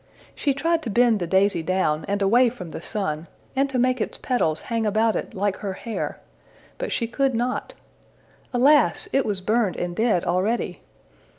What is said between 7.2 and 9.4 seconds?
not. Alas! it